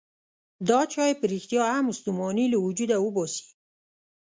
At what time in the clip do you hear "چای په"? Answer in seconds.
0.93-1.25